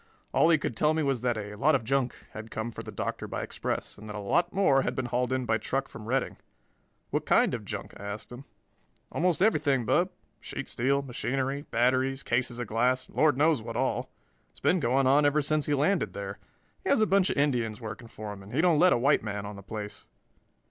[0.33, 2.91] All he could tell me was that a "lot of junk" had come for the
[2.91, 6.07] Doctor by express and that a lot more had been hauled in by truck from
[6.07, 6.37] Redding.
[7.11, 8.45] "What kind of junk?" I asked him.
[9.11, 10.09] "Almost everything, Bub:
[10.39, 14.09] sheet steel, machinery, batteries, cases of glass, and Lord knows what all.
[14.49, 16.39] It's been going on ever since he landed there.
[16.83, 19.21] He has a bunch of Indians working for him and he don't let a white
[19.21, 20.07] man on the place."